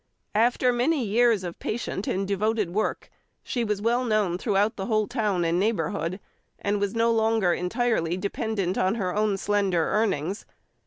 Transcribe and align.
After 0.33 0.73
many 0.73 1.05
years 1.05 1.43
of 1.43 1.59
patient 1.59 2.07
and 2.07 2.27
devoted 2.27 2.73
work 2.73 3.11
she 3.43 3.63
was 3.63 3.83
well 3.83 4.03
known 4.03 4.39
throughout 4.39 4.75
the 4.75 4.87
whole 4.87 5.05
town 5.07 5.45
and 5.45 5.59
neighbourhood, 5.59 6.19
and 6.57 6.79
was 6.81 6.95
no 6.95 7.11
longer 7.11 7.53
entirely 7.53 8.17
dependent 8.17 8.79
on 8.79 8.95
her 8.95 9.15
own 9.15 9.37
slender 9.37 9.89
earnings. 9.91 10.47